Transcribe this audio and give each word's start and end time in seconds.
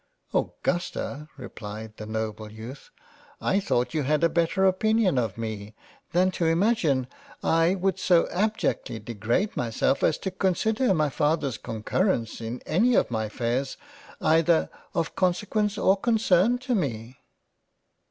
"Augusta 0.33 1.27
(replied 1.37 1.95
the 1.97 2.07
noble 2.07 2.51
Youth) 2.51 2.89
I 3.39 3.59
thought 3.59 3.93
you 3.93 4.01
had 4.01 4.33
better 4.33 4.65
opinion 4.65 5.19
of 5.19 5.37
me, 5.37 5.75
than 6.11 6.31
to 6.31 6.47
imagine 6.47 7.05
I 7.43 7.75
would 7.75 7.99
so 7.99 8.27
abjectly 8.29 8.97
degrade 8.97 9.55
myself 9.55 10.01
as 10.01 10.17
to 10.25 10.31
consider 10.31 10.91
my 10.95 11.09
Father's 11.11 11.59
Concurrence 11.59 12.41
ii 12.41 12.61
any 12.65 12.95
of 12.95 13.11
my 13.11 13.25
affairs, 13.25 13.77
either 14.19 14.71
of 14.95 15.15
Consequence 15.15 15.77
or 15.77 15.95
concern 15.97 16.57
to 16.57 16.73
me. 16.73 17.19